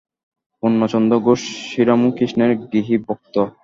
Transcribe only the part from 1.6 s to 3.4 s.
শ্রীরামকৃষ্ণের গৃহী ভক্ত।